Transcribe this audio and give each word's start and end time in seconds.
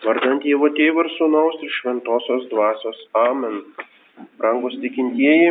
Vardant 0.00 0.40
Dievo 0.40 0.70
Tėvo 0.72 1.02
ir 1.04 1.10
Sūnaus 1.18 1.58
ir 1.60 1.72
Šventosios 1.74 2.46
Dvasios. 2.48 2.96
Amen. 3.20 3.58
Rangus 4.40 4.78
tikintieji, 4.80 5.50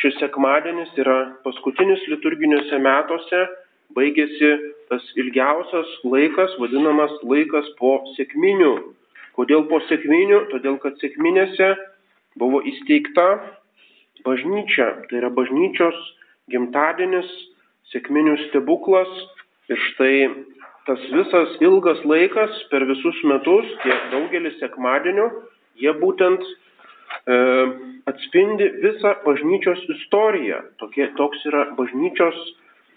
šis 0.00 0.16
sekmadienis 0.22 0.94
yra 1.00 1.16
paskutinis 1.44 2.00
liturginiuose 2.08 2.80
metuose, 2.80 3.42
baigėsi 3.96 4.50
tas 4.88 5.04
ilgiausias 5.20 5.92
laikas, 6.08 6.56
vadinamas 6.62 7.12
laikas 7.28 7.68
po 7.80 7.98
sėkminių. 8.14 8.72
Kodėl 9.36 9.66
po 9.68 9.82
sėkminių? 9.84 10.46
Todėl, 10.54 10.80
kad 10.80 10.96
sėkminėse 11.04 11.74
buvo 12.40 12.62
įsteigta 12.64 13.28
bažnyčia, 14.24 14.88
tai 15.10 15.20
yra 15.20 15.28
bažnyčios 15.28 15.96
gimtadienis, 16.52 17.28
sėkminių 17.92 18.38
stebuklas 18.46 19.12
ir 19.68 19.80
štai 19.90 20.16
tas 20.86 21.02
visas 21.10 21.56
ilgas 21.60 22.02
laikas 22.06 22.54
per 22.70 22.86
visus 22.86 23.18
metus, 23.26 23.66
tie 23.82 23.94
daugelis 24.12 24.56
sekmadienių, 24.62 25.26
jie 25.82 25.92
būtent 25.98 26.44
e, 26.46 27.38
atspindi 28.10 28.68
visą 28.84 29.16
bažnyčios 29.24 29.82
istoriją. 29.96 30.62
Tokie, 30.82 31.08
toks 31.18 31.42
yra 31.50 31.66
bažnyčios 31.78 32.38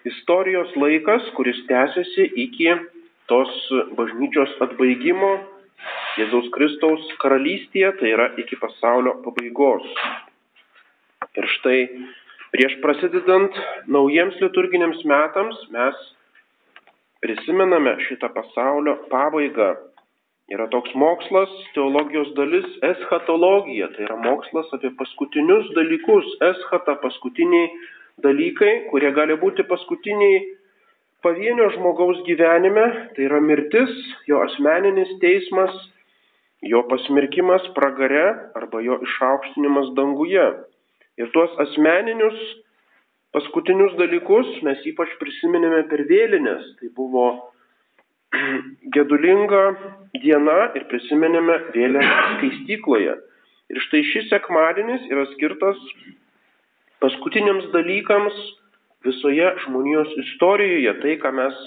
istorijos 0.10 0.76
laikas, 0.77 1.26
kuris 1.38 1.60
tęsiasi 1.70 2.30
iki 2.46 2.70
tos 3.30 3.52
bažnyčios 3.98 4.54
atbaigimo 4.66 5.34
Jėzaus 6.20 6.49
Kristaus 6.52 7.05
karalystėje, 7.21 7.91
tai 7.99 8.10
yra 8.12 8.30
iki 8.41 8.58
pasaulio 8.60 9.16
pabaigos. 9.24 9.85
Ir 11.38 11.46
štai 11.55 11.80
prieš 12.52 12.76
prasidedant 12.84 13.55
naujiems 13.88 14.40
liturginiams 14.44 15.05
metams 15.08 15.60
mes 15.74 15.99
prisimename 17.23 17.96
šitą 18.08 18.32
pasaulio 18.36 18.96
pabaigą. 19.12 19.76
Yra 20.50 20.66
toks 20.73 20.96
mokslas, 20.98 21.52
teologijos 21.76 22.32
dalis 22.34 22.66
eschatologija, 22.88 23.91
tai 23.93 24.07
yra 24.07 24.16
mokslas 24.18 24.71
apie 24.74 24.90
paskutinius 24.98 25.68
dalykus, 25.76 26.26
eschata 26.48 26.96
paskutiniai 27.04 27.68
dalykai, 28.26 28.71
kurie 28.90 29.12
gali 29.13 29.38
būti 29.38 29.66
paskutiniai 29.70 30.40
pavienio 31.21 31.70
žmogaus 31.76 32.24
gyvenime, 32.26 32.88
tai 33.13 33.27
yra 33.27 33.38
mirtis, 33.43 33.93
jo 34.26 34.41
asmeninis 34.48 35.12
teismas, 35.21 35.76
jo 36.65 36.82
pasmerkimas 36.90 37.70
pragare 37.76 38.26
arba 38.58 38.82
jo 38.82 38.98
išaukštinimas 39.05 39.93
danguje. 39.99 40.48
Ir 41.20 41.30
tuos 41.36 41.54
asmeninius 41.62 42.40
paskutinius 43.35 43.96
dalykus 43.99 44.49
mes 44.66 44.82
ypač 44.91 45.13
prisiminėme 45.22 45.84
per 45.91 46.05
vėlinės. 46.10 46.66
Tai 46.80 46.91
buvo 46.98 47.26
gedulinga 48.96 49.63
diena 50.24 50.60
ir 50.77 50.88
prisiminėme 50.91 51.58
vėlės 51.76 52.13
skaistykloje. 52.38 53.18
Ir 53.70 53.82
štai 53.86 54.02
šis 54.12 54.32
sekmadienis 54.32 55.05
yra 55.13 55.27
skirtas 55.36 55.77
paskutiniams 57.04 57.70
dalykams 57.74 58.38
visoje 59.05 59.52
žmonijos 59.64 60.10
istorijoje, 60.26 60.93
tai 61.04 61.16
ką 61.21 61.32
mes 61.38 61.60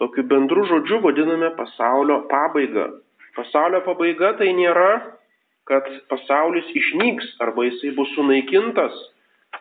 tokiu 0.00 0.24
bendru 0.26 0.64
žodžiu 0.66 1.02
vadiname 1.04 1.52
pasaulio 1.58 2.22
pabaiga. 2.30 2.88
Pasaulio 3.36 3.82
pabaiga 3.84 4.32
tai 4.40 4.50
nėra, 4.56 4.90
kad 5.68 5.86
pasaulis 6.10 6.66
išnyks 6.74 7.36
arba 7.44 7.68
jisai 7.68 7.92
bus 7.96 8.10
sunaikintas, 8.16 8.96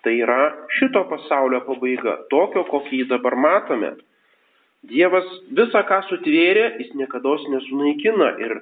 Tai 0.01 0.13
yra 0.17 0.49
šito 0.79 1.03
pasaulio 1.09 1.61
pabaiga, 1.67 2.17
tokio, 2.33 2.63
kokį 2.69 3.03
jį 3.03 3.09
dabar 3.11 3.35
matome. 3.37 3.93
Dievas 4.89 5.27
visą, 5.53 5.83
ką 5.85 5.99
sutvėrė, 6.09 6.71
jis 6.81 6.95
niekada 6.97 7.35
nesunaikina 7.53 8.31
ir 8.41 8.55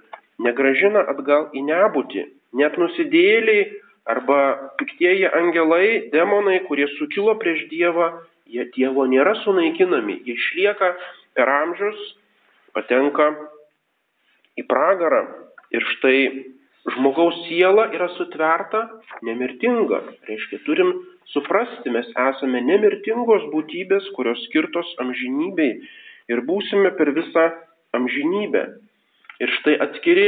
negražina 0.44 1.06
atgal 1.14 1.48
į 1.56 1.64
nebūtį. 1.70 2.26
Net 2.60 2.76
nusidėliai 2.82 3.70
arba 4.10 4.72
piktieji 4.82 5.30
angelai, 5.32 6.10
demonai, 6.12 6.60
kurie 6.68 6.90
sukilo 6.98 7.38
prieš 7.40 7.68
Dievą, 7.72 8.10
jie 8.50 8.66
Dievo 8.76 9.06
nėra 9.08 9.38
sunaikinami, 9.46 10.20
jie 10.26 10.36
išlieka 10.36 10.92
per 11.38 11.52
amžius, 11.54 12.00
patenka 12.76 13.30
į 14.60 14.66
pragarą. 14.68 15.24
Ir 15.72 15.86
štai 15.96 16.20
žmogaus 16.96 17.38
siela 17.46 17.88
yra 17.94 18.10
sutverta 18.18 18.88
nemirtinga. 19.24 20.02
Reiškia, 20.28 20.64
turim 20.66 20.92
suprasti, 21.34 21.92
mes 21.94 22.08
esame 22.30 22.62
nemirtingos 22.66 23.48
būtybės, 23.54 24.10
kurios 24.16 24.42
skirtos 24.48 24.90
amžinybei 25.04 25.72
ir 26.30 26.44
būsime 26.46 26.92
per 26.98 27.12
visą 27.18 27.50
amžinybę. 27.98 28.64
Ir 29.40 29.54
štai 29.60 29.78
atskiri 29.86 30.28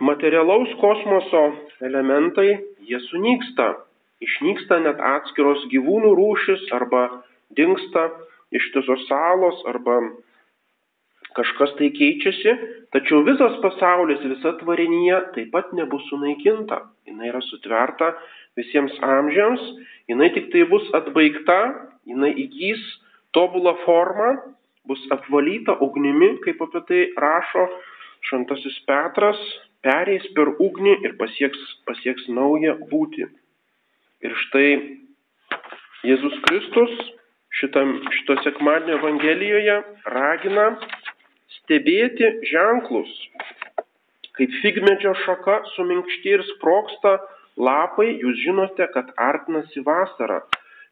materialaus 0.00 0.70
kosmoso 0.80 1.44
elementai, 1.84 2.56
jie 2.88 3.00
sunyksta. 3.10 3.74
Išnyksta 4.24 4.80
net 4.80 5.00
atskiros 5.02 5.66
gyvūnų 5.72 6.14
rūšis 6.16 6.70
arba 6.72 7.08
dinksta 7.58 8.08
ištisos 8.54 9.04
salos 9.08 9.60
arba 9.68 9.98
kažkas 11.34 11.74
tai 11.78 11.90
keičiasi, 11.90 12.52
tačiau 12.94 13.24
visas 13.26 13.56
pasaulis, 13.62 14.22
visa 14.22 14.54
tvarinyje 14.60 15.18
taip 15.34 15.50
pat 15.54 15.72
nebus 15.74 16.06
sunaikinta. 16.06 16.84
Jis 17.08 17.18
yra 17.28 17.40
sutverta 17.42 18.12
visiems 18.58 18.94
amžiams, 19.02 19.62
jinai 20.10 20.30
tik 20.34 20.50
tai 20.52 20.64
bus 20.70 20.86
atbaigta, 20.96 21.60
jinai 22.08 22.32
įgys 22.44 22.82
tobulą 23.34 23.74
formą, 23.84 24.30
bus 24.88 25.00
apvalyta 25.14 25.78
ugnimi, 25.84 26.34
kaip 26.44 26.60
apie 26.66 26.82
tai 26.88 27.00
rašo 27.24 27.66
Šventasis 28.24 28.76
Petras, 28.88 29.40
pereis 29.84 30.24
per 30.36 30.54
ugnį 30.66 30.94
ir 31.04 31.16
pasieks, 31.20 31.60
pasieks 31.88 32.28
naują 32.32 32.76
būtį. 32.92 33.26
Ir 34.24 34.36
štai 34.46 34.68
Jėzus 36.04 36.36
Kristus 36.46 36.94
šitam, 37.60 37.98
šito 38.16 38.38
sekmadienio 38.44 38.98
Evangelijoje 39.00 39.76
ragina 40.14 40.70
stebėti 41.58 42.30
ženklus, 42.48 43.12
kaip 44.36 44.56
figmedžio 44.62 45.14
šaka 45.24 45.60
suminkšti 45.74 46.34
ir 46.36 46.44
sproksta 46.54 47.18
lapai, 47.56 48.14
jūs 48.22 48.40
žinote, 48.42 48.86
kad 48.94 49.12
artinasi 49.20 49.84
vasara. 49.86 50.42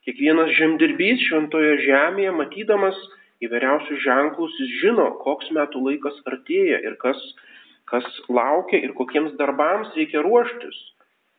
Kiekvienas 0.06 0.50
žemdirbys 0.58 1.22
šventoje 1.28 1.76
žemėje, 1.84 2.32
matydamas 2.34 2.98
įvairiausius 3.42 4.02
ženklus, 4.02 4.54
jis 4.60 4.72
žino, 4.82 5.08
koks 5.22 5.50
metų 5.54 5.82
laikas 5.86 6.18
artėja 6.26 6.80
ir 6.86 6.96
kas, 7.02 7.18
kas 7.90 8.06
laukia 8.28 8.82
ir 8.82 8.94
kokiems 8.98 9.36
darbams 9.38 9.94
reikia 9.98 10.22
ruoštis. 10.26 10.78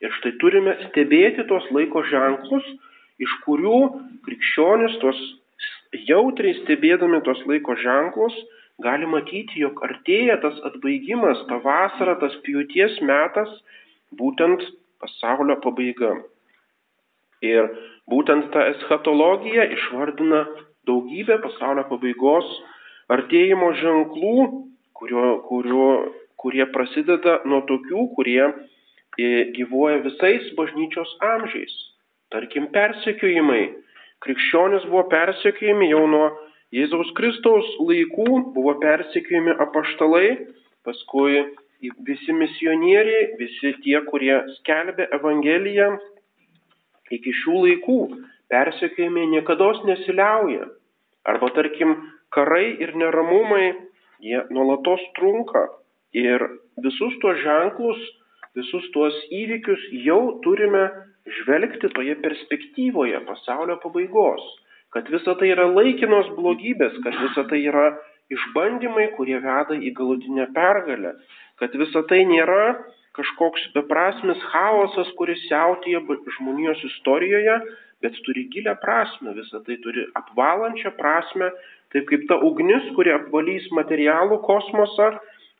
Ir 0.04 0.12
štai 0.20 0.34
turime 0.40 0.76
stebėti 0.90 1.46
tos 1.48 1.70
laiko 1.72 2.04
ženklus, 2.08 2.66
iš 3.24 3.32
kurių 3.46 3.80
krikščionis 4.26 5.00
tos 5.04 5.20
jautriai 6.10 6.58
stebėdami 6.64 7.22
tos 7.24 7.40
laiko 7.48 7.76
ženklus 7.80 8.36
gali 8.84 9.08
matyti, 9.08 9.62
jog 9.62 9.80
artėja 9.86 10.40
tas 10.44 10.58
atbaigimas, 10.68 11.44
ta 11.48 11.60
vasara, 11.64 12.16
tas 12.20 12.36
pjūties 12.46 13.00
metas, 13.06 13.52
būtent 14.18 14.66
pasaulio 15.03 15.59
pabaiga. 15.64 16.16
Ir 17.44 17.68
būtent 18.12 18.50
ta 18.56 18.69
eschatologija 18.72 19.68
išvardina 19.75 20.46
daugybę 20.88 21.40
pasaulio 21.44 21.86
pabaigos 21.90 22.47
artėjimo 23.12 23.72
ženklų, 23.80 24.36
kurio, 24.97 25.25
kurio, 25.50 25.88
kurie 26.40 26.66
prasideda 26.75 27.42
nuo 27.47 27.62
tokių, 27.68 28.08
kurie 28.16 28.44
e, 28.47 29.28
gyvuoja 29.58 30.02
visais 30.08 30.50
bažnyčios 30.58 31.12
amžiais. 31.34 31.74
Tarkim, 32.34 32.69
persekiojimai. 32.74 33.63
Krikščionis 34.24 34.88
buvo 34.88 35.03
persekiojami 35.12 35.92
jau 35.92 36.06
nuo 36.08 36.30
Jėzaus 36.74 37.12
Kristaus 37.18 37.68
laikų, 37.84 38.30
buvo 38.56 38.74
persekiojami 38.81 39.53
apaštalai, 39.68 40.30
paskui 40.88 41.44
visi 42.07 42.33
misionieriai, 42.33 43.33
visi 43.39 43.74
tie, 43.83 44.00
kurie 44.07 44.35
skelbė 44.59 45.09
Evangeliją 45.18 45.89
iki 47.13 47.33
šių 47.44 47.59
laikų, 47.65 48.00
persekėjimai 48.53 49.27
niekada 49.33 49.71
nesiliauja. 49.89 50.68
Arba 51.30 51.50
tarkim, 51.56 51.95
karai 52.33 52.75
ir 52.81 52.95
neramumai, 53.00 53.74
jie 54.24 54.44
nuolatos 54.50 55.03
trunka. 55.18 55.68
Ir 56.13 56.44
visus 56.83 57.15
tuos 57.21 57.39
ženklus, 57.41 58.00
visus 58.57 58.85
tuos 58.94 59.15
įvykius 59.33 59.88
jau 60.06 60.39
turime 60.45 60.89
žvelgti 61.39 61.89
toje 61.95 62.15
perspektyvoje 62.21 63.24
pasaulio 63.27 63.80
pabaigos. 63.81 64.44
Kad 64.94 65.09
visa 65.09 65.33
tai 65.39 65.50
yra 65.56 65.65
laikinos 65.71 66.30
blogybės, 66.38 67.00
kad 67.06 67.15
visa 67.18 67.45
tai 67.50 67.63
yra 67.65 67.88
išbandymai, 68.33 69.09
kurie 69.18 69.39
veda 69.41 69.77
į 69.77 69.94
galutinę 69.97 70.50
pergalę 70.53 71.15
kad 71.62 71.76
visa 71.80 72.04
tai 72.10 72.24
nėra 72.30 72.64
kažkoks 73.18 73.70
beprasmis 73.76 74.42
chaosas, 74.52 75.12
kuris 75.20 75.42
siautėja 75.50 76.02
žmonijos 76.38 76.82
istorijoje, 76.90 77.60
bet 78.02 78.18
turi 78.26 78.48
gilę 78.54 78.74
prasme, 78.82 79.36
visa 79.38 79.62
tai 79.68 79.78
turi 79.84 80.08
apvalančią 80.20 80.96
prasme, 80.98 81.52
taip 81.94 82.10
kaip 82.10 82.26
ta 82.32 82.40
ugnis, 82.42 82.90
kuri 82.98 83.14
apvalys 83.14 83.70
materialų 83.72 84.42
kosmosą 84.48 85.14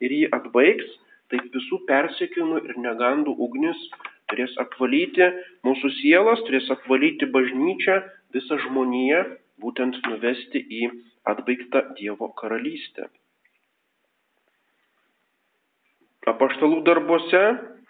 ir 0.04 0.18
jį 0.18 0.26
atbaigs, 0.40 0.90
taip 1.32 1.46
visų 1.54 1.84
persekiojimų 1.88 2.66
ir 2.68 2.82
negandų 2.88 3.38
ugnis 3.48 3.80
turės 4.34 4.54
apvalyti 4.62 5.30
mūsų 5.68 5.94
sielas, 6.00 6.42
turės 6.48 6.70
apvalyti 6.74 7.30
bažnyčią, 7.34 8.00
visą 8.34 8.60
žmoniją, 8.66 9.24
būtent 9.62 10.00
nuvesti 10.10 10.64
į 10.82 10.90
atbaigtą 11.30 11.86
Dievo 12.00 12.34
karalystę. 12.40 13.08
Apaštalų 16.24 16.84
darbuose 16.88 17.42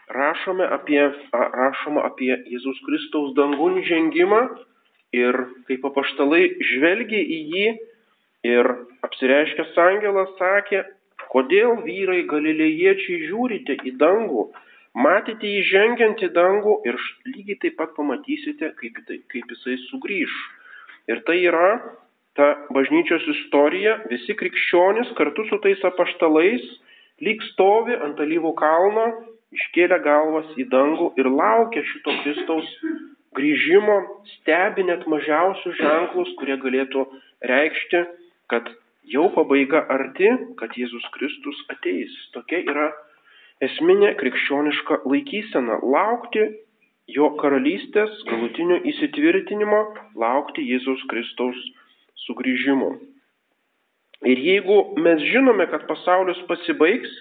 rašome 0.10 0.66
apie, 0.74 1.02
rašoma 1.34 2.06
apie 2.08 2.32
Jėzus 2.50 2.80
Kristaus 2.86 3.34
dangun 3.38 3.78
žengimą 3.86 4.42
ir 5.14 5.38
kaip 5.70 5.86
apaštalai 5.86 6.48
žvelgia 6.72 7.22
į 7.22 7.40
jį 7.54 7.68
ir 8.50 8.70
apsireiškęs 9.06 9.78
angelas 9.86 10.34
sakė, 10.40 10.82
kodėl 11.30 11.78
vyrai 11.86 12.24
galilėjiečiai 12.30 13.28
žiūrite 13.30 13.78
į 13.86 13.94
dangų, 14.02 14.48
matėte 14.98 15.50
jį 15.50 15.62
žengiant 15.70 16.24
į 16.26 16.30
dangų 16.34 16.80
ir 16.90 16.98
lygiai 17.30 17.60
taip 17.62 17.78
pat 17.78 17.94
pamatysite, 17.98 18.74
kaip, 18.80 18.98
tai, 19.08 19.20
kaip 19.30 19.54
jisai 19.54 19.78
sugrįž. 19.90 20.34
Ir 21.14 21.22
tai 21.28 21.38
yra 21.46 21.70
ta 22.34 22.50
bažnyčios 22.74 23.26
istorija, 23.36 24.00
visi 24.10 24.34
krikščionys 24.34 25.14
kartu 25.20 25.46
su 25.50 25.62
tais 25.62 25.86
apaštalais 25.86 26.66
lyg 27.26 27.44
stovi 27.52 27.96
ant 27.96 28.20
alyvų 28.20 28.54
kalno, 28.60 29.08
iškėlė 29.54 30.00
galvas 30.04 30.50
į 30.60 30.68
dangų 30.72 31.12
ir 31.22 31.30
laukia 31.30 31.84
šito 31.92 32.16
Kristaus 32.24 32.70
grįžimo, 33.38 33.98
stebi 34.38 34.86
net 34.88 35.06
mažiausius 35.10 35.78
ženklus, 35.80 36.34
kurie 36.40 36.58
galėtų 36.62 37.06
reikšti, 37.50 38.04
kad 38.52 38.70
jau 39.10 39.30
pabaiga 39.36 39.84
arti, 39.94 40.30
kad 40.60 40.76
Jėzus 40.78 41.06
Kristus 41.16 41.64
ateis. 41.74 42.14
Tokia 42.36 42.62
yra 42.64 42.90
esminė 43.64 44.14
krikščioniška 44.20 45.02
laikysena- 45.06 45.80
laukti 45.96 46.46
jo 47.18 47.30
karalystės 47.42 48.22
galutinio 48.30 48.80
įsitvirtinimo, 48.92 49.82
laukti 50.16 50.64
Jėzus 50.70 51.04
Kristaus 51.12 51.60
sugrįžimo. 52.26 52.94
Ir 54.24 54.40
jeigu 54.40 54.78
mes 55.04 55.22
žinome, 55.34 55.66
kad 55.68 55.84
pasaulis 55.88 56.40
pasibaigs 56.48 57.12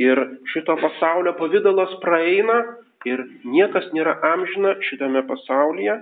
ir 0.00 0.20
šito 0.52 0.76
pasaulio 0.80 1.34
pavydalas 1.36 1.92
praeina 2.04 2.60
ir 3.08 3.22
niekas 3.44 3.90
nėra 3.96 4.16
amžina 4.32 4.76
šitame 4.88 5.22
pasaulyje, 5.28 5.98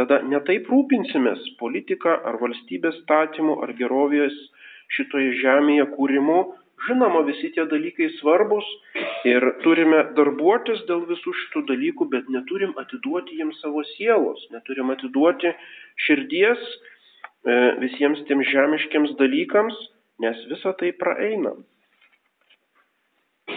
tada 0.00 0.20
netaip 0.24 0.70
rūpinsimės 0.72 1.44
politika 1.60 2.16
ar 2.24 2.40
valstybės 2.40 2.96
statymu 3.02 3.58
ar 3.64 3.74
gerovės 3.76 4.36
šitoje 4.96 5.36
žemėje 5.42 5.86
kūrimu. 5.96 6.40
Žinoma, 6.86 7.20
visi 7.26 7.50
tie 7.52 7.66
dalykai 7.68 8.08
svarbus 8.16 8.64
ir 9.28 9.44
turime 9.60 9.98
darbuotis 10.16 10.80
dėl 10.88 11.02
visų 11.10 11.34
šitų 11.42 11.66
dalykų, 11.68 12.06
bet 12.14 12.30
neturim 12.32 12.72
atiduoti 12.80 13.36
jiems 13.36 13.60
savo 13.60 13.84
sielos, 13.90 14.46
neturim 14.54 14.88
atiduoti 14.94 15.52
širdies 16.06 16.64
visiems 17.44 18.20
tiem 18.28 18.42
žemiškiams 18.44 19.16
dalykams, 19.18 19.76
nes 20.20 20.36
visa 20.50 20.72
tai 20.78 20.92
praeina. 20.92 21.54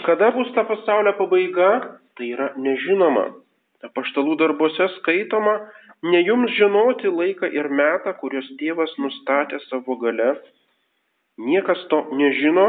Kada 0.05 0.31
bus 0.31 0.51
ta 0.55 0.63
pasaulio 0.63 1.13
pabaiga, 1.17 1.99
tai 2.17 2.31
yra 2.33 2.53
nežinoma. 2.57 3.29
Paštalų 3.93 4.37
darbuose 4.39 4.87
skaitoma, 4.97 5.57
ne 6.07 6.23
jums 6.23 6.51
žinoti 6.55 7.11
laiką 7.11 7.49
ir 7.51 7.67
metą, 7.69 8.13
kurios 8.19 8.47
tėvas 8.59 8.95
nustatė 8.97 9.59
savo 9.67 9.97
gale. 9.99 10.37
Niekas 11.37 11.83
to 11.91 11.99
nežino, 12.15 12.67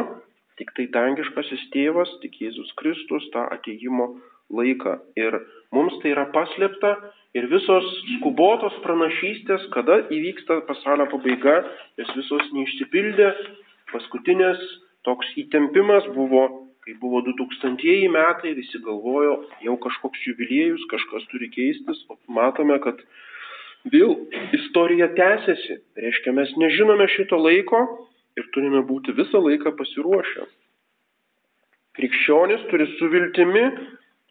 tik 0.58 0.75
tai 0.75 0.88
dangiškasis 0.90 1.69
tėvas, 1.75 2.10
tik 2.22 2.40
Jėzus 2.43 2.75
Kristus 2.81 3.26
tą 3.34 3.46
ateimo 3.55 4.17
laiką. 4.52 4.99
Ir 5.20 5.41
mums 5.75 5.96
tai 6.02 6.12
yra 6.12 6.29
paslėpta 6.35 6.96
Ir 7.35 7.49
visos 7.50 7.87
skubotos 8.14 8.76
pranašystės, 8.85 9.64
kada 9.75 9.96
įvyksta 10.14 10.61
pasaulio 10.69 11.08
pabaiga, 11.11 11.56
jos 11.99 12.12
visos 12.14 12.50
neišsipildė. 12.55 13.26
Paskutinės 13.91 14.61
toks 15.06 15.32
įtempimas 15.43 16.06
buvo, 16.14 16.44
kai 16.87 16.94
buvo 17.02 17.25
2000 17.26 18.06
metai, 18.14 18.52
visi 18.55 18.79
galvojo, 18.87 19.35
jau 19.67 19.75
kažkoks 19.82 20.23
jubiliejus, 20.29 20.87
kažkas 20.93 21.26
turi 21.32 21.50
keistis, 21.50 22.05
o 22.06 22.14
matome, 22.38 22.79
kad 22.87 23.02
vėl 23.91 24.14
istorija 24.55 25.11
tęsiasi. 25.19 25.81
Reiškia, 26.06 26.37
mes 26.38 26.55
nežinome 26.62 27.11
šito 27.17 27.41
laiko 27.43 27.82
ir 28.38 28.46
turime 28.55 28.85
būti 28.87 29.17
visą 29.19 29.43
laiką 29.43 29.75
pasiruošę. 29.75 30.46
Krikščionis 31.99 32.70
turi 32.70 32.87
su 32.94 33.11
viltimi 33.11 33.67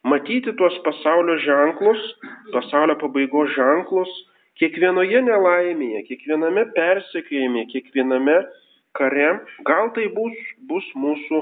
matyti 0.04 0.54
tuos 0.60 0.76
pasaulio 0.86 1.38
ženklus, 1.40 2.02
pasaulio 2.54 2.96
pabaigos 3.02 3.52
ženklus, 3.56 4.12
kiekvienoje 4.60 5.24
nelaimėje, 5.26 6.04
kiekviename 6.10 6.68
persekėjime, 6.76 7.66
kiekviename 7.72 8.38
kare, 8.98 9.30
gal 9.68 9.92
tai 9.96 10.10
bus, 10.14 10.36
bus 10.70 10.86
mūsų 11.00 11.42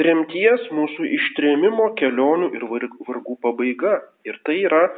tremties, 0.00 0.66
mūsų 0.74 1.08
ištrėmimo 1.18 1.92
kelionių 2.00 2.52
ir 2.56 2.66
vargų 2.68 3.38
pabaiga. 3.44 4.00
Ir 4.28 4.38
tai 4.46 4.58
yra 4.66 4.88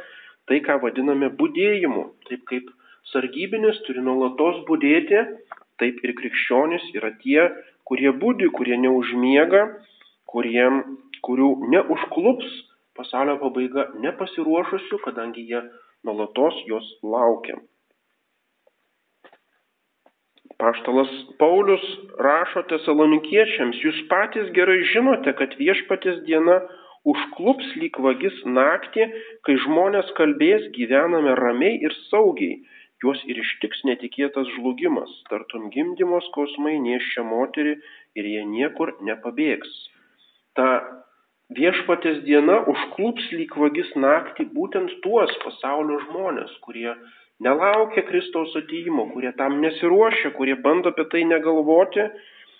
tai, 0.49 0.61
ką 0.65 0.79
vadiname 0.83 1.31
būdėjimu. 1.39 2.09
Taip 2.29 2.45
kaip 2.51 2.69
sargybinis 3.11 3.81
turi 3.87 4.03
nuolatos 4.03 4.63
būdėti, 4.69 5.23
taip 5.79 5.99
ir 6.03 6.15
krikščionis 6.17 6.89
yra 6.97 7.13
tie, 7.21 7.49
kurie 7.87 8.11
būdi, 8.11 8.49
kurie 8.55 8.77
neužmiega, 8.81 9.65
kuriem, 10.31 10.83
kurių 11.25 11.51
neužklups 11.73 12.55
pasaulio 12.97 13.37
pabaiga 13.41 13.89
nepasiruošusių, 14.03 14.99
kadangi 15.05 15.45
jie 15.49 15.61
nuolatos 16.05 16.57
jos 16.69 16.87
laukia. 17.03 17.57
Paštalas 20.61 21.11
Paulius 21.39 21.83
rašo 22.23 22.63
tesalonikiečiams, 22.69 23.81
jūs 23.83 23.97
patys 24.11 24.47
gerai 24.55 24.79
žinote, 24.93 25.33
kad 25.35 25.57
viešpatės 25.59 26.21
diena 26.29 26.61
užklups 27.05 27.73
lyg 27.81 27.99
vagis 28.05 28.37
naktį, 28.47 29.09
kai 29.45 29.57
žmonės 29.65 30.13
kalbės 30.17 30.69
gyvename 30.77 31.35
ramiai 31.41 31.81
ir 31.83 31.93
saugiai, 32.07 32.61
juos 33.03 33.19
ir 33.27 33.41
ištiks 33.43 33.83
netikėtas 33.89 34.47
žlugimas, 34.55 35.11
tartum 35.29 35.67
gimdymo 35.75 36.21
skausmai 36.29 36.77
niešia 36.87 37.25
moterį 37.27 37.75
ir 38.15 38.31
jie 38.31 38.45
niekur 38.55 38.95
nepabėgs. 39.03 39.75
Ta 40.55 40.69
viešpatės 41.53 42.23
diena 42.25 42.63
užklups 42.71 43.29
lyg 43.31 43.53
vagis 43.57 43.91
naktį 43.95 44.47
būtent 44.55 44.89
tuos 45.03 45.29
pasaulio 45.43 45.99
žmonės, 46.07 46.51
kurie 46.65 46.95
nelaukia 47.39 48.01
Kristaus 48.07 48.55
ateimo, 48.55 49.11
kurie 49.13 49.31
tam 49.37 49.61
nesiruošia, 49.61 50.31
kurie 50.37 50.55
bando 50.55 50.89
apie 50.89 51.05
tai 51.11 51.23
negalvoti. 51.23 52.09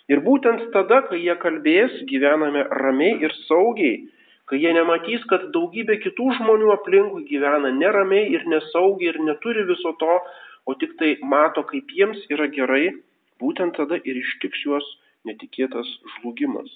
Ir 0.06 0.22
būtent 0.22 0.70
tada, 0.70 1.02
kai 1.08 1.18
jie 1.18 1.34
kalbės, 1.42 1.90
gyvename 2.06 2.62
ramiai 2.70 3.18
ir 3.26 3.32
saugiai, 3.48 4.06
kai 4.46 4.60
jie 4.62 4.72
nematys, 4.76 5.24
kad 5.26 5.48
daugybė 5.50 5.98
kitų 6.04 6.30
žmonių 6.38 6.70
aplinkui 6.76 7.24
gyvena 7.26 7.72
neramiai 7.74 8.30
ir 8.30 8.46
nesaugiai 8.46 9.10
ir 9.10 9.18
neturi 9.26 9.66
viso 9.66 9.96
to, 9.98 10.20
o 10.66 10.74
tik 10.78 10.94
tai 11.00 11.16
mato, 11.26 11.66
kaip 11.66 11.90
jiems 11.90 12.22
yra 12.30 12.46
gerai, 12.46 12.94
būtent 13.42 13.74
tada 13.74 13.98
ir 13.98 14.22
ištiks 14.22 14.62
juos 14.62 14.86
netikėtas 15.26 15.90
žlugimas. 16.14 16.70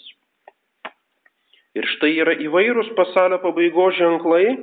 Ir 1.79 1.87
štai 1.87 2.17
yra 2.19 2.35
įvairūs 2.43 2.91
pasaulio 2.99 3.39
pabaigos 3.45 3.95
ženklai, 3.99 4.57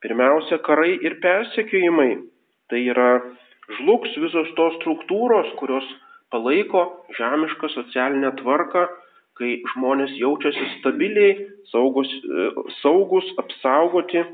pirmiausia 0.00 0.60
karai 0.64 0.94
ir 1.04 1.18
persekiojimai. 1.20 2.14
Tai 2.72 2.80
yra 2.92 3.10
žlugs 3.76 4.14
visos 4.16 4.48
tos 4.56 4.78
struktūros, 4.80 5.50
kurios 5.60 5.84
palaiko 6.32 6.84
žemišką 7.18 7.68
socialinę 7.74 8.32
tvarką, 8.40 8.86
kai 9.38 9.58
žmonės 9.74 10.16
jaučiasi 10.18 10.66
stabiliai, 10.78 11.36
saugus, 11.70 12.10
saugus 12.80 13.28
apsaugoti, 13.44 14.24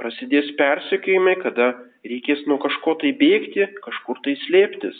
prasidės 0.00 0.48
persekiojimai, 0.60 1.36
kada 1.42 1.72
reikės 2.06 2.46
nuo 2.48 2.58
kažko 2.62 2.96
tai 3.02 3.12
bėgti, 3.18 3.66
kažkur 3.84 4.22
tai 4.24 4.36
slėptis. 4.46 4.98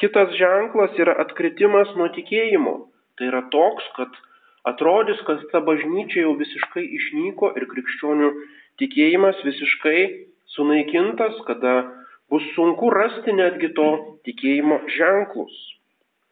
Kitas 0.00 0.32
ženklas 0.38 0.96
yra 0.98 1.14
atkritimas 1.22 1.92
nuo 1.98 2.08
tikėjimo. 2.16 2.76
Tai 3.14 3.28
yra 3.30 3.44
toks, 3.52 3.86
kad 3.98 4.16
Atrodys, 4.64 5.20
kad 5.28 5.42
ta 5.52 5.60
bažnyčia 5.60 6.24
jau 6.24 6.34
visiškai 6.40 6.84
išnyko 6.98 7.52
ir 7.58 7.66
krikščionių 7.68 8.30
tikėjimas 8.80 9.42
visiškai 9.44 9.98
sunaikintas, 10.54 11.36
kada 11.48 11.74
bus 12.32 12.44
sunku 12.56 12.88
rasti 12.94 13.34
netgi 13.36 13.74
to 13.76 13.88
tikėjimo 14.24 14.80
ženklus. 14.96 15.52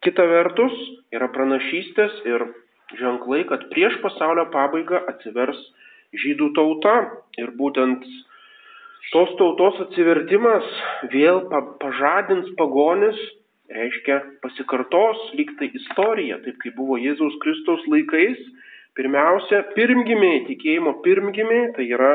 Kita 0.02 0.24
vertus 0.26 0.72
yra 1.14 1.28
pranašystės 1.34 2.22
ir 2.26 2.46
ženklai, 2.98 3.44
kad 3.50 3.68
prieš 3.70 4.00
pasaulio 4.02 4.48
pabaigą 4.54 5.02
atsivers 5.12 5.60
žydų 6.24 6.50
tauta 6.56 6.96
ir 7.40 7.52
būtent 7.60 8.08
tos 9.12 9.36
tautos 9.38 9.78
atsivertimas 9.86 10.66
vėl 11.12 11.44
pažadins 11.84 12.48
pagonis 12.56 13.20
reiškia 13.70 14.18
pasikartos 14.42 15.20
lyg 15.38 15.54
tai 15.60 15.70
istorija, 15.78 16.40
taip 16.42 16.58
kaip 16.64 16.74
buvo 16.80 16.98
Jėzaus 17.00 17.38
Kristaus 17.44 17.84
laikais, 17.86 18.40
Pirmiausia, 18.92 19.62
pirmgimiai, 19.72 20.42
tikėjimo 20.44 20.98
pirmgimiai, 21.04 21.70
tai 21.72 21.86
yra 21.96 22.10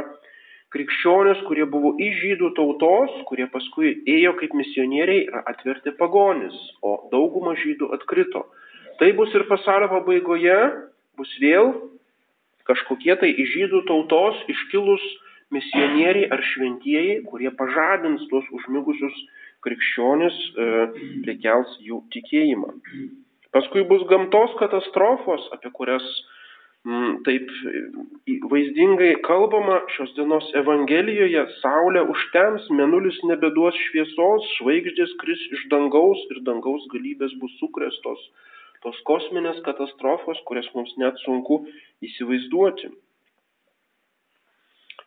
krikščionys, 0.75 1.39
kurie 1.47 1.65
buvo 1.65 1.95
iš 1.97 2.19
žydų 2.21 2.51
tautos, 2.59 3.15
kurie 3.29 3.47
paskui 3.49 3.95
ėjo 4.05 4.35
kaip 4.37 4.53
misionieriai 4.53 5.23
ir 5.23 5.39
atverti 5.49 5.95
pagonis, 5.97 6.53
o 6.85 6.99
dauguma 7.09 7.55
žydų 7.57 7.89
atkrito. 7.97 8.43
Tai 9.01 9.09
bus 9.17 9.33
ir 9.33 9.47
pasaulio 9.49 9.89
pabaigoje, 9.95 10.59
bus 11.17 11.33
vėl 11.41 11.73
kažkokie 12.69 13.15
tai 13.23 13.31
iš 13.33 13.55
žydų 13.55 13.81
tautos 13.89 14.37
iškilus 14.53 15.01
misionieriai 15.55 16.29
ar 16.29 16.45
šventieji, 16.51 17.23
kurie 17.25 17.49
pažadins 17.57 18.21
tuos 18.29 18.45
užmigusius 18.53 19.17
krikščionis, 19.65 20.37
e, 20.37 20.67
prikels 21.25 21.77
jų 21.83 22.01
tikėjimą. 22.13 22.73
Paskui 23.55 23.85
bus 23.89 24.03
gamtos 24.09 24.53
katastrofos, 24.59 25.47
apie 25.55 25.71
kurias 25.75 26.05
m, 26.85 27.17
taip 27.25 27.49
vaizdingai 28.51 29.13
kalbama 29.25 29.79
šios 29.95 30.13
dienos 30.17 30.49
Evangelijoje, 30.61 31.45
saulė 31.61 32.03
užtems, 32.13 32.67
menulis 32.81 33.17
nebeduos 33.29 33.77
šviesos, 33.87 34.45
žvaigždės 34.59 35.15
kris 35.23 35.41
iš 35.57 35.65
dangaus 35.73 36.21
ir 36.33 36.43
dangaus 36.47 36.85
galybės 36.93 37.33
bus 37.41 37.55
sukrestos. 37.61 38.21
Tos 38.85 38.99
kosminės 39.09 39.57
katastrofos, 39.65 40.39
kurias 40.45 40.67
mums 40.75 40.93
net 41.01 41.17
sunku 41.23 41.63
įsivaizduoti. 42.05 42.91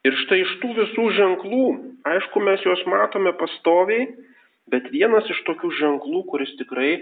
Ir 0.09 0.17
štai 0.25 0.41
iš 0.43 0.53
tų 0.63 0.73
visų 0.79 1.07
ženklų, 1.13 1.65
aišku, 2.09 2.41
mes 2.43 2.63
juos 2.65 2.83
matome 2.89 3.35
pastoviai, 3.37 4.09
bet 4.73 4.91
vienas 4.95 5.29
iš 5.33 5.43
tokių 5.49 5.71
ženklų, 5.79 6.23
kuris 6.31 6.53
tikrai 6.61 6.93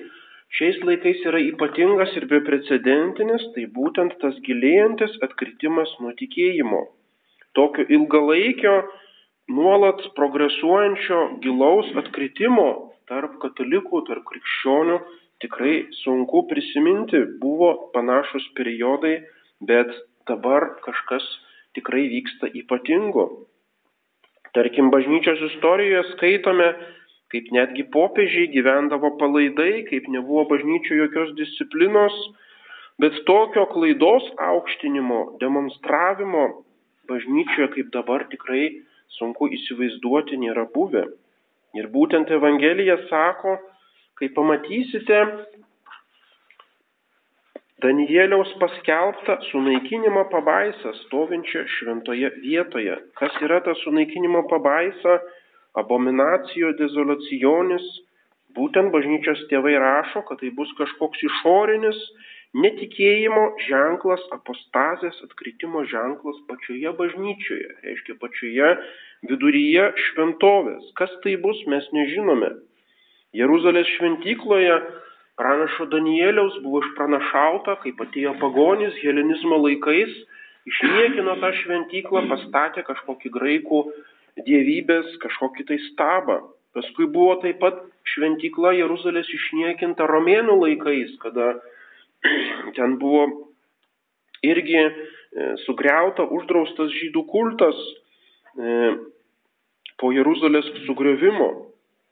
šiais 0.58 0.80
laikais 0.88 1.24
yra 1.28 1.40
ypatingas 1.44 2.14
ir 2.16 2.28
beprecedentinis, 2.30 3.44
tai 3.54 3.66
būtent 3.74 4.16
tas 4.22 4.38
gilėjantis 4.46 5.18
atkritimas 5.26 5.92
nuo 6.02 6.14
tikėjimo. 6.18 6.86
Tokio 7.56 7.84
ilgalaikio, 7.88 8.74
nuolat 9.52 10.04
progresuojančio 10.16 11.20
gilaus 11.44 11.90
atkritimo 12.02 12.68
tarp 13.08 13.38
katalikų, 13.42 14.04
tarp 14.08 14.24
krikščionių 14.28 14.98
tikrai 15.42 15.74
sunku 16.02 16.44
prisiminti. 16.50 17.24
Buvo 17.42 17.90
panašus 17.94 18.44
periodai, 18.58 19.18
bet 19.64 19.92
dabar 20.28 20.74
kažkas 20.84 21.24
tikrai 21.76 22.08
vyksta 22.12 22.50
ypatingo. 22.62 23.28
Tarkim, 24.56 24.88
bažnyčios 24.90 25.40
istorijoje 25.52 26.04
skaitome, 26.14 26.68
kaip 27.32 27.50
netgi 27.52 27.84
popiežiai 27.92 28.48
gyvendavo 28.52 29.12
palaidai, 29.20 29.84
kaip 29.90 30.08
nebuvo 30.08 30.46
bažnyčio 30.52 30.96
jokios 31.02 31.34
disciplinos, 31.36 32.16
bet 32.98 33.16
tokio 33.28 33.66
klaidos 33.72 34.24
aukštinimo, 34.48 35.20
demonstravimo 35.42 36.44
bažnyčioje 37.08 37.72
kaip 37.76 37.92
dabar 37.92 38.24
tikrai 38.32 38.68
sunku 39.18 39.48
įsivaizduoti 39.58 40.40
nėra 40.40 40.66
buvę. 40.74 41.04
Ir 41.76 41.88
būtent 41.92 42.30
Evangelija 42.32 42.96
sako, 43.10 43.58
kai 44.18 44.30
pamatysite 44.34 45.20
Danieliaus 47.78 48.50
paskelbta 48.58 49.36
sunaikinimo 49.52 50.24
pabaisa 50.32 50.90
stovinčia 51.04 51.62
šventoje 51.76 52.32
vietoje. 52.42 52.96
Kas 53.14 53.36
yra 53.44 53.60
ta 53.62 53.76
sunaikinimo 53.84 54.42
pabaisa? 54.50 55.20
Abominacijo 55.80 56.74
dezolacionis. 56.80 57.86
Būtent 58.56 58.90
bažnyčios 58.90 59.44
tėvai 59.50 59.76
rašo, 59.78 60.24
kad 60.26 60.40
tai 60.42 60.50
bus 60.56 60.70
kažkoks 60.78 61.20
išorinis 61.28 61.98
netikėjimo 62.56 63.42
ženklas, 63.66 64.22
apostazės 64.34 65.18
atkritimo 65.26 65.84
ženklas 65.90 66.38
pačioje 66.48 66.92
bažnyčioje, 66.96 67.68
reiškia 67.84 68.16
pačioje 68.22 68.70
viduryje 69.28 69.90
šventovės. 70.06 70.88
Kas 70.96 71.12
tai 71.24 71.36
bus, 71.42 71.60
mes 71.68 71.84
nežinome. 71.92 72.54
Jeruzalės 73.36 73.88
šventykloje 73.98 74.78
pranašo 75.38 75.86
Danieliaus 75.92 76.56
buvo 76.64 76.80
išpranašauta, 76.86 77.76
kaip 77.84 78.00
atėjo 78.06 78.34
pagonis 78.40 78.96
helenizmo 79.02 79.60
laikais, 79.66 80.14
išniekino 80.68 81.36
tą 81.42 81.52
šventyklą, 81.62 82.24
pastatė 82.32 82.84
kažkokį 82.88 83.34
graikų 83.36 83.82
dievybės, 84.46 85.16
kažkokį 85.22 85.66
tai 85.68 85.78
stabą. 85.88 86.38
Paskui 86.76 87.08
buvo 87.10 87.38
taip 87.42 87.58
pat 87.62 87.80
šventykla 88.14 88.74
Jeruzalės 88.78 89.28
išniekinta 89.34 90.06
romėnų 90.08 90.58
laikais, 90.62 91.14
kada 91.22 91.56
ten 92.76 92.98
buvo 93.02 93.24
irgi 94.46 94.78
e, 94.78 94.90
sugriauta, 95.64 96.26
uždraustas 96.28 96.92
žydų 96.94 97.24
kultas 97.30 97.78
e, 98.58 98.92
po 99.98 100.12
Jeruzalės 100.14 100.68
sugriovimo. 100.86 101.50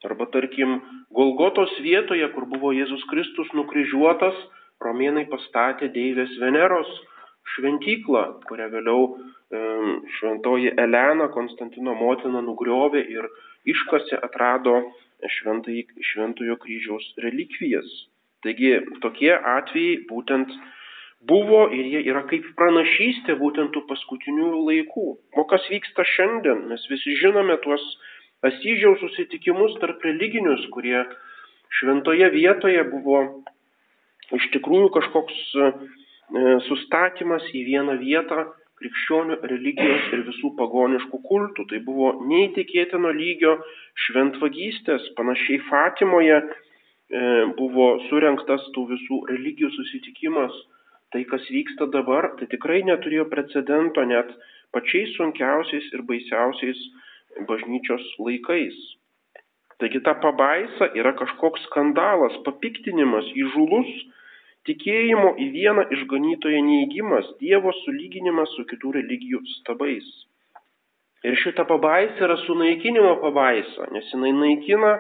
Arba 0.07 0.29
tarkim, 0.31 0.81
Golgotos 1.17 1.73
vietoje, 1.83 2.27
kur 2.35 2.45
buvo 2.51 2.71
Jėzus 2.77 3.03
Kristus 3.11 3.49
nukryžiuotas, 3.57 4.37
romėnai 4.83 5.25
pastatė 5.31 5.89
Deivės 5.95 6.35
Veneros 6.39 6.91
šventyklą, 7.55 8.23
kurią 8.49 8.69
vėliau 8.75 9.03
šventoji 10.19 10.73
Elena, 10.83 11.29
Konstantino 11.35 11.95
motina, 11.95 12.43
nugriovė 12.43 13.05
ir 13.13 13.29
iškasė, 13.69 14.19
atrado 14.27 14.81
šventai, 15.39 15.85
šventojo 16.11 16.57
kryžiaus 16.63 17.07
relikvijas. 17.23 17.87
Taigi 18.45 18.75
tokie 19.03 19.33
atvejai 19.35 20.03
būtent 20.11 20.51
buvo 21.27 21.67
ir 21.75 21.87
jie 21.93 22.03
yra 22.11 22.23
kaip 22.31 22.45
pranašystė 22.59 23.39
būtent 23.41 23.73
tų 23.75 23.87
paskutinių 23.89 24.51
laikų. 24.69 25.07
O 25.39 25.47
kas 25.51 25.65
vyksta 25.71 26.05
šiandien? 26.07 26.67
Mes 26.71 26.85
visi 26.91 27.17
žinome 27.23 27.59
tuos 27.65 27.83
Asyžiaus 28.47 29.01
susitikimus 29.01 29.79
tarp 29.81 30.03
religinius, 30.05 30.67
kurie 30.71 31.01
šventoje 31.81 32.29
vietoje 32.35 32.83
buvo 32.91 33.23
iš 34.37 34.51
tikrųjų 34.53 34.91
kažkoks 34.95 35.39
sustatymas 36.67 37.45
į 37.55 37.65
vieną 37.71 37.99
vietą 38.01 38.47
krikščionių 38.77 39.39
religijos 39.49 40.09
ir 40.13 40.25
visų 40.27 40.53
pagoniškų 40.59 41.21
kultų. 41.25 41.67
Tai 41.71 41.81
buvo 41.87 42.13
neįtikėtino 42.29 43.13
lygio 43.15 43.57
šventvagystės. 44.07 45.13
Panašiai 45.17 45.63
Fatimoje 45.71 46.37
e, 46.43 46.49
buvo 47.57 47.89
surinktas 48.09 48.67
tų 48.75 48.89
visų 48.93 49.23
religijų 49.31 49.71
susitikimas. 49.79 50.53
Tai, 51.15 51.23
kas 51.31 51.47
vyksta 51.49 51.87
dabar, 51.95 52.33
tai 52.37 52.51
tikrai 52.51 52.83
neturėjo 52.85 53.29
precedento 53.31 54.03
net 54.05 54.33
pačiais 54.75 55.15
sunkiausiais 55.17 55.87
ir 55.95 56.03
baisiausiais 56.05 56.81
bažnyčios 57.49 58.05
laikais. 58.19 58.77
Taigi 59.81 60.01
ta 60.05 60.17
pabaisa 60.19 60.91
yra 60.97 61.13
kažkoks 61.17 61.67
skandalas, 61.69 62.37
papiktinimas, 62.45 63.29
įžulus 63.37 63.91
tikėjimo 64.67 65.35
į 65.43 65.47
vieną 65.55 65.87
išganytoją 65.97 66.63
neįgymas, 66.67 67.29
Dievo 67.43 67.73
sulyginimas 67.83 68.53
su 68.57 68.67
kitų 68.71 68.97
religijų 68.99 69.43
stabais. 69.61 70.07
Ir 71.27 71.37
šita 71.43 71.65
pabaisa 71.67 72.27
yra 72.27 72.37
sunaikinimo 72.45 73.17
pabaisa, 73.23 73.89
nes 73.95 74.09
jinai 74.13 74.33
naikina 74.37 74.93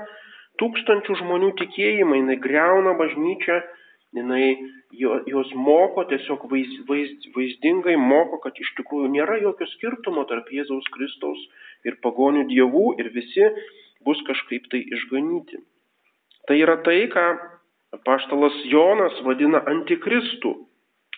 tūkstančių 0.60 1.18
žmonių 1.20 1.52
tikėjimą, 1.60 2.22
jinai 2.22 2.38
greuna 2.42 2.96
bažnyčią, 2.98 3.60
jinai 4.16 4.46
jos 4.96 5.52
moko, 5.54 6.06
tiesiog 6.08 6.46
vaiz, 6.50 6.72
vaiz, 6.88 7.12
vaizdingai 7.34 7.96
moko, 8.00 8.40
kad 8.42 8.56
iš 8.58 8.72
tikrųjų 8.78 9.10
nėra 9.12 9.38
jokio 9.42 9.68
skirtumo 9.74 10.24
tarp 10.30 10.48
Jėzaus 10.54 10.86
Kristaus 10.94 11.42
ir 11.84 11.98
pagonių 12.02 12.46
dievų 12.48 12.86
ir 13.02 13.12
visi 13.14 13.50
bus 14.06 14.22
kažkaip 14.26 14.70
tai 14.72 14.80
išganyti. 14.96 15.60
Tai 16.46 16.56
yra 16.62 16.78
tai, 16.86 17.02
ką 17.12 17.26
paštalas 18.04 18.56
Jonas 18.70 19.16
vadina 19.24 19.62
antikristų. 19.70 20.52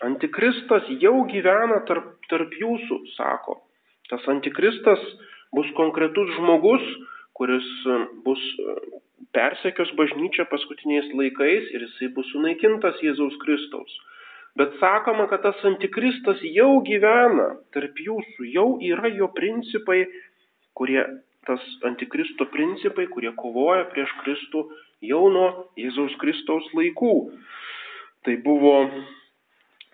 Antikristas 0.07 0.87
jau 1.03 1.25
gyvena 1.27 1.81
tarp, 1.89 2.13
tarp 2.31 2.53
jūsų, 2.55 3.01
sako. 3.17 3.59
Tas 4.09 4.23
antikristas 4.31 5.03
bus 5.55 5.69
konkretus 5.77 6.31
žmogus, 6.37 6.85
kuris 7.39 7.67
bus 8.25 8.43
persekios 9.35 9.91
bažnyčią 9.99 10.47
paskutiniais 10.51 11.11
laikais 11.15 11.73
ir 11.75 11.85
jisai 11.87 12.13
bus 12.15 12.29
sunaikintas 12.33 13.01
Jėzaus 13.05 13.37
Kristaus. 13.43 13.91
Bet 14.59 14.75
sakoma, 14.81 15.29
kad 15.31 15.45
tas 15.45 15.59
antikristas 15.69 16.41
jau 16.55 16.81
gyvena 16.87 17.53
tarp 17.75 17.99
jūsų, 18.03 18.49
jau 18.55 18.69
yra 18.83 19.11
jo 19.15 19.29
principai, 19.37 20.07
kurie 20.79 21.03
tas 21.47 21.63
antikristo 21.87 22.49
principai, 22.53 23.07
kurie 23.13 23.31
kovoja 23.39 23.87
prieš 23.93 24.11
Kristų 24.23 24.65
jau 25.05 25.29
nuo 25.33 25.49
Jėzaus 25.79 26.17
Kristaus 26.21 26.67
laikų. 26.75 27.15
Tai 28.27 28.35
buvo 28.45 28.75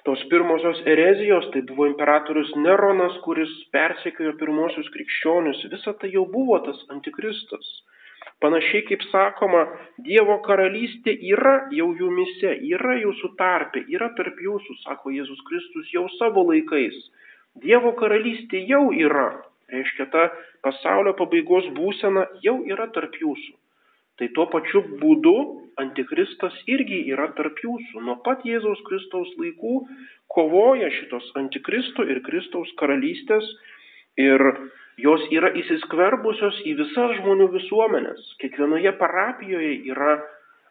tos 0.04 0.20
pirmosios 0.30 0.80
erezijos, 0.88 1.49
tai 1.52 1.62
buvo 1.68 1.87
imperatorius 1.88 2.52
Neronas, 2.61 3.16
kuris 3.25 3.52
persekiojo 3.73 4.34
pirmosius 4.40 4.90
krikščionius. 4.94 5.64
Visa 5.73 5.94
tai 6.00 6.12
jau 6.12 6.26
buvo 6.30 6.61
tas 6.66 6.80
antikristas. 6.92 7.73
Panašiai 8.40 8.84
kaip 8.88 9.04
sakoma, 9.11 9.64
Dievo 10.04 10.38
karalystė 10.44 11.14
yra 11.32 11.54
jau 11.73 11.90
jumise, 11.96 12.56
yra 12.68 12.96
jūsų 13.00 13.30
tarpe, 13.40 13.84
yra 13.92 14.11
tarp 14.18 14.40
jūsų, 14.40 14.76
sako 14.82 15.12
Jėzus 15.14 15.40
Kristus, 15.49 15.92
jau 15.92 16.04
savo 16.18 16.44
laikais. 16.50 16.96
Dievo 17.64 17.94
karalystė 17.96 18.64
jau 18.68 18.88
yra. 18.92 19.28
Reiškia, 19.73 20.08
ta 20.12 20.28
pasaulio 20.64 21.14
pabaigos 21.16 21.70
būsena 21.76 22.26
jau 22.44 22.58
yra 22.68 22.88
tarp 22.92 23.16
jūsų. 23.20 23.54
Tai 24.21 24.28
tuo 24.37 24.47
pačiu 24.47 24.85
būdu 25.00 25.35
antikristas 25.83 26.54
irgi 26.71 27.00
yra 27.11 27.33
tarp 27.38 27.59
jūsų. 27.64 28.02
Nuo 28.06 28.21
pat 28.26 28.44
Jėzaus 28.47 28.83
Kristaus 28.87 29.33
laikų 29.40 29.80
kovoja 30.35 30.90
šitos 31.00 31.33
antikristo 31.40 32.06
ir 32.06 32.23
Kristaus 32.26 32.71
karalystės 32.78 33.49
ir 34.23 34.44
jos 35.02 35.25
yra 35.35 35.50
įsiskverbusios 35.59 36.61
į 36.71 36.76
visas 36.78 37.16
žmonių 37.18 37.50
visuomenės. 37.56 38.23
Kiekvienoje 38.42 38.94
parapijoje 39.00 39.75
yra 39.90 40.14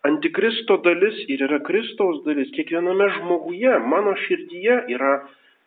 antikristo 0.08 0.80
dalis 0.86 1.20
ir 1.28 1.44
yra 1.48 1.60
Kristaus 1.68 2.24
dalis. 2.28 2.52
Kiekviename 2.56 3.10
žmoguje, 3.20 3.76
mano 3.92 4.16
širdyje 4.24 4.80
yra 4.96 5.18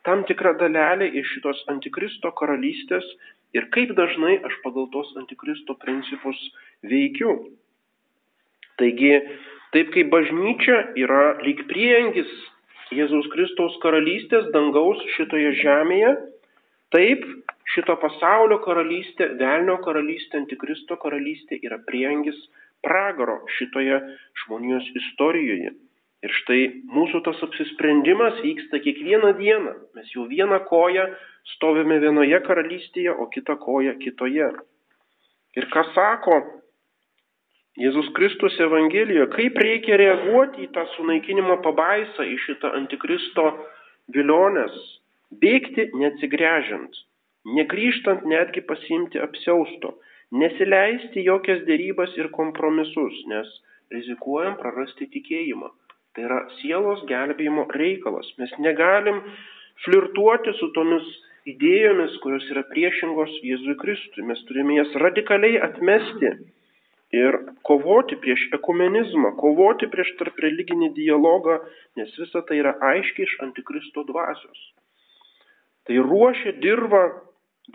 tam 0.08 0.24
tikra 0.24 0.54
dalelė 0.56 1.10
iš 1.20 1.28
šitos 1.36 1.60
antikristo 1.72 2.32
karalystės 2.40 3.04
ir 3.56 3.68
kaip 3.74 3.92
dažnai 3.98 4.38
aš 4.48 4.56
pagal 4.64 4.88
tos 4.96 5.12
antikristo 5.20 5.76
principus 5.84 6.40
veikiu. 6.88 7.36
Taigi, 8.80 9.12
taip 9.72 9.92
kaip 9.94 10.10
bažnyčia 10.12 10.82
yra 11.00 11.36
lyg 11.44 11.62
priengis 11.70 12.30
Jėzaus 12.94 13.26
Kristaus 13.32 13.76
karalystės 13.82 14.50
dangaus 14.54 15.00
šitoje 15.16 15.54
žemėje, 15.62 16.12
taip 16.94 17.24
šito 17.74 17.96
pasaulio 18.02 18.60
karalystė, 18.62 19.32
velnio 19.40 19.80
karalystė, 19.82 20.42
antikristo 20.44 20.98
karalystė 21.02 21.58
yra 21.66 21.80
priengis 21.88 22.38
pragaro 22.84 23.40
šitoje 23.56 23.98
žmonijos 24.44 24.86
istorijoje. 25.02 25.72
Ir 26.24 26.32
štai 26.40 26.60
mūsų 26.90 27.20
tas 27.26 27.42
apsisprendimas 27.44 28.38
vyksta 28.42 28.80
kiekvieną 28.82 29.34
dieną. 29.40 29.74
Mes 29.98 30.08
jau 30.14 30.24
vieną 30.30 30.62
koją 30.70 31.04
stovime 31.56 31.98
vienoje 32.02 32.38
karalystėje, 32.46 33.12
o 33.12 33.26
kitą 33.34 33.58
koją 33.62 33.96
kitoje. 34.00 34.48
Ir 35.56 35.68
ką 35.72 35.84
sako 35.94 36.38
Jėzus 37.76 38.06
Kristus 38.16 38.54
Evangelijoje, 38.64 39.26
kaip 39.34 39.58
reikia 39.60 39.98
reaguoti 40.00 40.64
į 40.64 40.70
tą 40.72 40.86
sunaikinimo 40.94 41.58
pabaisą, 41.64 42.24
į 42.24 42.38
šitą 42.46 42.70
antikristo 42.78 43.50
vilionės, 44.16 44.78
bėgti 45.42 45.90
neatsigręžiant, 46.00 46.96
negryžtant 47.58 48.24
netgi 48.32 48.64
pasimti 48.70 49.20
apsiausto, 49.20 49.92
nesileisti 50.32 51.26
jokias 51.28 51.66
dėrybas 51.68 52.16
ir 52.16 52.32
kompromisus, 52.38 53.20
nes 53.28 53.52
rizikuojam 53.92 54.56
prarasti 54.62 55.10
tikėjimą. 55.12 55.68
Tai 56.16 56.24
yra 56.30 56.40
sielos 56.62 57.04
gelbėjimo 57.12 57.68
reikalas. 57.76 58.32
Mes 58.40 58.56
negalim 58.64 59.20
flirtuoti 59.84 60.56
su 60.56 60.72
tomis 60.72 61.04
idėjomis, 61.44 62.16
kurios 62.24 62.48
yra 62.56 62.64
priešingos 62.72 63.36
Jėzui 63.44 63.76
Kristui. 63.84 64.24
Mes 64.24 64.40
turime 64.48 64.80
jas 64.80 64.96
radikaliai 64.96 65.60
atmesti 65.68 66.38
ir 67.16 67.38
kovoti 67.68 68.18
prieš 68.22 68.46
ekumenizmą, 68.58 69.32
kovoti 69.40 69.88
prieš 69.92 70.12
tarp 70.20 70.38
religinį 70.44 70.92
dialogą, 70.96 71.58
nes 71.98 72.12
visa 72.20 72.42
tai 72.48 72.60
yra 72.62 72.74
aiškiai 72.92 73.28
iš 73.28 73.36
antikristo 73.46 74.04
dvasios. 74.08 74.60
Tai 75.86 75.98
ruošia 76.02 76.56
dirbą 76.62 77.02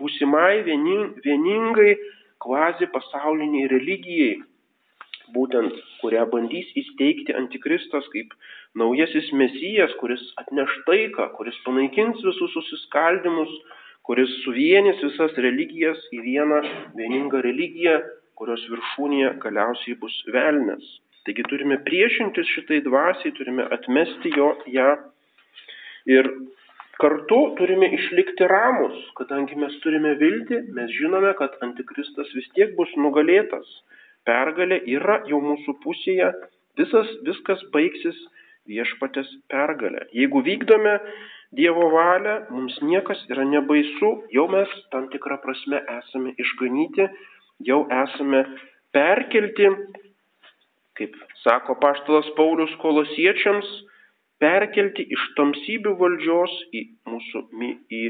būsimai 0.00 0.62
vieningai 0.66 1.92
kvazi 2.42 2.88
pasauliniai 2.92 3.68
religijai, 3.72 4.40
būtent 5.34 5.76
kurią 6.00 6.24
bandys 6.32 6.72
įsteigti 6.76 7.36
antikristas 7.38 8.08
kaip 8.12 8.34
naujasis 8.78 9.30
mesijas, 9.36 9.92
kuris 10.00 10.22
atneš 10.42 10.74
taiką, 10.88 11.30
kuris 11.36 11.56
panaikins 11.66 12.20
visus 12.24 12.52
susiskaldimus, 12.56 13.52
kuris 14.06 14.32
suvienys 14.42 15.00
visas 15.04 15.36
religijas 15.46 16.00
į 16.12 16.20
vieną 16.26 16.60
vieningą 16.98 17.42
religiją, 17.46 18.00
kurios 18.38 18.64
viršūnėje 18.72 19.36
galiausiai 19.44 19.98
bus 20.00 20.16
velnės. 20.34 20.84
Taigi 21.26 21.44
turime 21.46 21.78
priešintis 21.86 22.48
šitai 22.56 22.80
dvasiai, 22.86 23.34
turime 23.36 23.68
atmesti 23.76 24.32
jo 24.34 24.48
ją 24.74 24.88
ir 26.10 26.28
kartu 27.02 27.38
turime 27.58 27.88
išlikti 27.96 28.46
ramus, 28.50 28.98
kadangi 29.18 29.58
mes 29.58 29.74
turime 29.84 30.16
viltį, 30.18 30.60
mes 30.76 30.90
žinome, 30.98 31.32
kad 31.38 31.54
antikristas 31.66 32.30
vis 32.36 32.48
tiek 32.56 32.74
bus 32.78 32.90
nugalėtas. 32.98 33.68
Pergalė 34.26 34.78
yra 34.96 35.20
jau 35.30 35.40
mūsų 35.42 35.76
pusėje, 35.82 36.30
visas, 36.78 37.10
viskas 37.26 37.62
baigsis 37.74 38.18
viešpatės 38.70 39.30
pergalė. 39.50 40.06
Jeigu 40.14 40.42
vykdome 40.46 40.98
Dievo 41.52 41.90
valią, 41.92 42.46
mums 42.48 42.78
niekas 42.80 43.18
yra 43.28 43.44
nebaisu, 43.44 44.12
jau 44.32 44.46
mes 44.48 44.70
tam 44.94 45.10
tikrą 45.12 45.36
prasme 45.42 45.82
esame 45.98 46.32
išganyti 46.40 47.10
jau 47.66 47.82
esame 48.02 48.44
perkelti, 48.94 49.70
kaip 50.98 51.16
sako 51.42 51.78
paštalas 51.82 52.28
Paulius 52.36 52.74
kolosiečiams, 52.84 53.68
perkelti 54.42 55.06
iš 55.16 55.26
tamsybių 55.38 55.96
valdžios 56.00 56.56
į 56.74 56.86
mūsų 57.12 57.46
į 58.02 58.06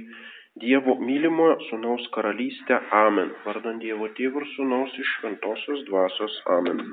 Dievo 0.61 0.99
mylimojo 1.01 1.55
sunaus 1.71 2.05
karalystę. 2.13 2.77
Amen. 2.93 3.31
Vardant 3.47 3.81
Dievo 3.81 4.11
tėvų 4.19 4.43
ir 4.43 4.51
sunaus 4.53 5.01
iš 5.01 5.17
šventosios 5.17 5.87
dvasios. 5.89 6.39
Amen. 6.59 6.85